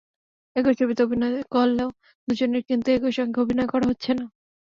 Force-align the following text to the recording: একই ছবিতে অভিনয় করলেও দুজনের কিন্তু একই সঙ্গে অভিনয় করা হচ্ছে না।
একই 0.55 0.75
ছবিতে 0.79 1.01
অভিনয় 1.03 1.35
করলেও 1.53 1.89
দুজনের 2.27 2.63
কিন্তু 2.69 2.87
একই 2.91 3.13
সঙ্গে 3.17 3.37
অভিনয় 3.43 3.69
করা 3.73 3.85
হচ্ছে 3.89 4.11
না। 4.13 4.25